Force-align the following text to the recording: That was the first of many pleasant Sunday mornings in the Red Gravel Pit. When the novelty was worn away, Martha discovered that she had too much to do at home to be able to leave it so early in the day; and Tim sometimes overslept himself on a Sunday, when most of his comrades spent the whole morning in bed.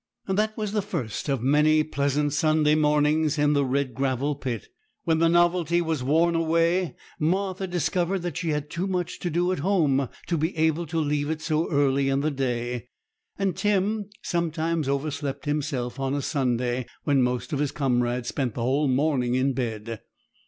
That 0.27 0.57
was 0.57 0.71
the 0.71 0.81
first 0.81 1.29
of 1.29 1.43
many 1.43 1.83
pleasant 1.83 2.33
Sunday 2.33 2.73
mornings 2.73 3.37
in 3.37 3.53
the 3.53 3.63
Red 3.63 3.93
Gravel 3.93 4.33
Pit. 4.33 4.67
When 5.03 5.19
the 5.19 5.29
novelty 5.29 5.79
was 5.79 6.01
worn 6.01 6.33
away, 6.33 6.95
Martha 7.19 7.67
discovered 7.67 8.23
that 8.23 8.35
she 8.37 8.49
had 8.49 8.71
too 8.71 8.87
much 8.87 9.19
to 9.19 9.29
do 9.29 9.51
at 9.51 9.59
home 9.59 10.09
to 10.25 10.37
be 10.39 10.57
able 10.57 10.87
to 10.87 10.97
leave 10.97 11.29
it 11.29 11.39
so 11.43 11.69
early 11.71 12.09
in 12.09 12.21
the 12.21 12.31
day; 12.31 12.87
and 13.37 13.55
Tim 13.55 14.09
sometimes 14.23 14.89
overslept 14.89 15.45
himself 15.45 15.99
on 15.99 16.15
a 16.15 16.23
Sunday, 16.23 16.87
when 17.03 17.21
most 17.21 17.53
of 17.53 17.59
his 17.59 17.71
comrades 17.71 18.29
spent 18.29 18.55
the 18.55 18.63
whole 18.63 18.87
morning 18.87 19.35
in 19.35 19.53
bed. 19.53 20.01